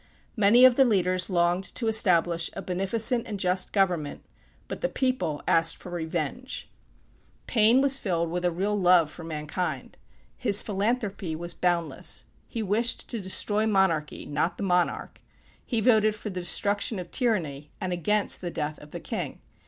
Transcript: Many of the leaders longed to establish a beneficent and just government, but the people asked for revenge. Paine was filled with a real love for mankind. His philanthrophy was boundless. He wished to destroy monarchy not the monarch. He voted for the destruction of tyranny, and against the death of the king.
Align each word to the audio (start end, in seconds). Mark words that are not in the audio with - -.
Many 0.35 0.65
of 0.65 0.73
the 0.77 0.83
leaders 0.83 1.29
longed 1.29 1.65
to 1.75 1.87
establish 1.87 2.49
a 2.53 2.63
beneficent 2.63 3.27
and 3.27 3.39
just 3.39 3.71
government, 3.71 4.25
but 4.67 4.81
the 4.81 4.89
people 4.89 5.43
asked 5.47 5.77
for 5.77 5.91
revenge. 5.91 6.67
Paine 7.45 7.81
was 7.81 7.99
filled 7.99 8.31
with 8.31 8.43
a 8.43 8.49
real 8.49 8.75
love 8.75 9.11
for 9.11 9.23
mankind. 9.23 9.99
His 10.37 10.63
philanthrophy 10.63 11.35
was 11.35 11.53
boundless. 11.53 12.25
He 12.47 12.63
wished 12.63 13.09
to 13.09 13.21
destroy 13.21 13.67
monarchy 13.67 14.25
not 14.25 14.57
the 14.57 14.63
monarch. 14.63 15.21
He 15.63 15.81
voted 15.81 16.15
for 16.15 16.31
the 16.31 16.39
destruction 16.39 16.97
of 16.97 17.11
tyranny, 17.11 17.69
and 17.79 17.93
against 17.93 18.41
the 18.41 18.49
death 18.49 18.79
of 18.79 18.89
the 18.89 18.99
king. 18.99 19.39